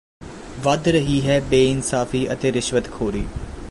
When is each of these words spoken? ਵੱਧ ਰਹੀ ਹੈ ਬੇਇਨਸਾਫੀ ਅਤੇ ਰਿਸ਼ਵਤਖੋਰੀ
ਵੱਧ 0.63 0.87
ਰਹੀ 0.87 1.21
ਹੈ 1.21 1.39
ਬੇਇਨਸਾਫੀ 1.39 2.27
ਅਤੇ 2.33 2.51
ਰਿਸ਼ਵਤਖੋਰੀ 2.51 3.25